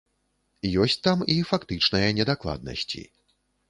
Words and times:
Ёсць 0.85 0.95
там 1.09 1.23
і 1.35 1.37
фактычныя 1.51 2.19
недакладнасці. 2.23 3.09